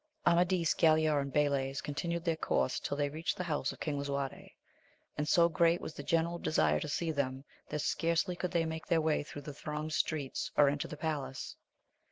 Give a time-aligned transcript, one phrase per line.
[0.25, 4.55] MADIS, Galaor, and Balays, continued their course till they reached the house of King Lisuarte,
[5.15, 8.89] and so great was the general desire to see them that scarcely could they make
[8.89, 11.55] way thro' the thronged streets, or enter the palace.